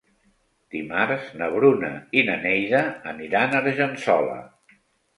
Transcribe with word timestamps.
Dimarts 0.75 1.27
na 1.41 1.51
Bruna 1.57 1.93
i 2.21 2.25
na 2.31 2.39
Neida 2.49 2.83
aniran 3.15 3.57
a 3.57 3.63
Argençola. 3.65 4.39